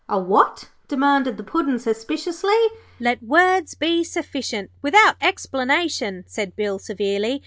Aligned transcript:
'A 0.09 0.19
what?' 0.19 0.67
demanded 0.87 1.37
the 1.37 1.43
Puddin', 1.43 1.77
suspiciously. 1.77 2.57
'Let 2.99 3.21
words 3.21 3.75
be 3.75 4.03
sufficient, 4.03 4.71
without 4.81 5.15
explanation,' 5.21 6.23
said 6.25 6.55
Bill, 6.55 6.79
severely. 6.79 7.39